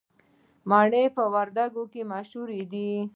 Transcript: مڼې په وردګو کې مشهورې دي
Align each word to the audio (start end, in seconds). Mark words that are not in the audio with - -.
مڼې 0.69 1.03
په 1.15 1.23
وردګو 1.33 1.83
کې 1.91 2.01
مشهورې 2.11 2.61
دي 2.71 2.89